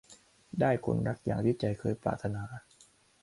[0.59, 2.43] ได้คนรักอย่างที่ใจเคยปรารถนา